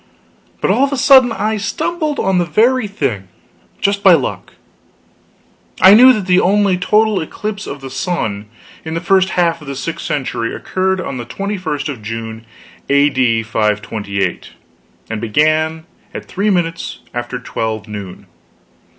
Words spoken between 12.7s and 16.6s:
A.D. 528, O.S., and began at 3